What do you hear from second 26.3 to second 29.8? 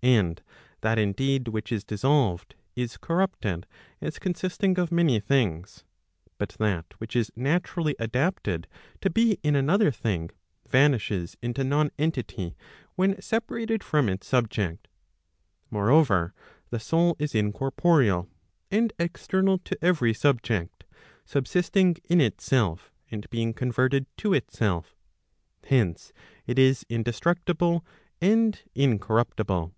it is indestructible and incorruptible.